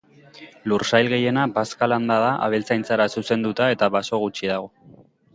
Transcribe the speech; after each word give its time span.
Lursail 0.71 1.09
gehiena 1.11 1.41
bazka-landa 1.57 2.17
da, 2.23 2.31
abeltzaintzara 2.45 3.07
zuzenduta, 3.19 3.67
eta 3.75 3.91
baso 3.97 4.21
gutxi 4.23 4.51
dago. 4.53 4.97